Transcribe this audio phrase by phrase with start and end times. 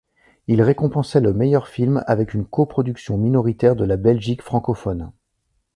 [0.47, 5.11] Il récompensait le meilleur film avec une coproduction minoritaire de la Belgique francophone.